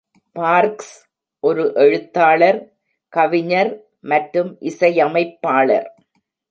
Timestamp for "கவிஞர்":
3.13-3.71